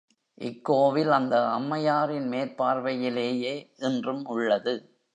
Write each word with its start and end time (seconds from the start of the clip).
இக்கோவில் 0.37 1.11
அந்த 1.11 1.35
அம்மையாரின் 1.49 2.27
மேற்பார்வையிலேயே 2.31 3.55
இன்றும் 3.79 4.25
உள்ளது. 4.25 4.75